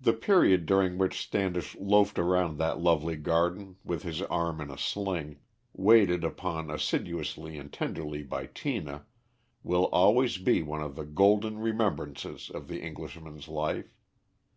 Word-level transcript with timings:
The 0.00 0.14
period 0.14 0.66
during 0.66 0.98
which 0.98 1.20
Standish 1.22 1.76
loafed 1.76 2.18
around 2.18 2.58
that 2.58 2.80
lovely 2.80 3.14
garden 3.14 3.76
with 3.84 4.02
his 4.02 4.20
arm 4.22 4.60
in 4.60 4.68
a 4.68 4.76
sling, 4.76 5.38
waited 5.72 6.24
upon 6.24 6.70
assiduously 6.72 7.56
and 7.56 7.72
tenderly 7.72 8.24
by 8.24 8.46
Tina, 8.46 9.04
will 9.62 9.84
always 9.92 10.38
be 10.38 10.64
one 10.64 10.82
of 10.82 10.96
the 10.96 11.04
golden 11.06 11.60
remembrances 11.60 12.50
of 12.50 12.66
the 12.66 12.82
Englishman's 12.82 13.46
life. 13.46 13.96